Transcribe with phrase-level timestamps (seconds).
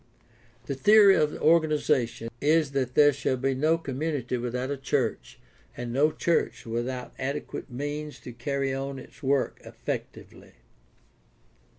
[0.65, 5.39] The theory of the organization is that there shall be no community without a church
[5.77, 10.53] and no church without adequate means to carry on its work effectively.